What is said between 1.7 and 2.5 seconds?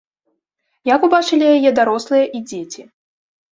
дарослыя і